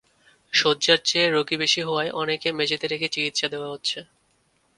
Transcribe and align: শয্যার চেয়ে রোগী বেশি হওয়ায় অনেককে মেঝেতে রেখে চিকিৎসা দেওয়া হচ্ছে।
শয্যার 0.53 0.99
চেয়ে 1.05 1.27
রোগী 1.29 1.55
বেশি 1.57 1.81
হওয়ায় 1.81 2.11
অনেককে 2.13 2.49
মেঝেতে 2.51 2.85
রেখে 2.87 3.07
চিকিৎসা 3.07 3.47
দেওয়া 3.49 3.71
হচ্ছে। 3.73 3.99